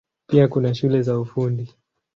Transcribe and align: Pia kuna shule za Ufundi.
Pia 0.27 0.47
kuna 0.47 0.73
shule 0.73 1.01
za 1.01 1.19
Ufundi. 1.19 1.75